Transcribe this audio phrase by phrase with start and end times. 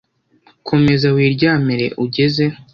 [0.67, 2.43] Komeza wiryamire ugeze